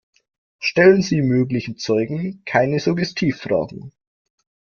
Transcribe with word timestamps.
Stellen 0.57 1.03
Sie 1.03 1.21
möglichen 1.21 1.77
Zeugen 1.77 2.41
keine 2.45 2.79
Suggestivfragen. 2.79 3.91